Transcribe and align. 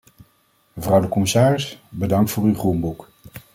Mevrouw 0.73 1.01
de 1.01 1.07
commissaris, 1.07 1.81
bedankt 1.89 2.31
voor 2.31 2.43
uw 2.43 2.55
groenboek. 2.55 3.07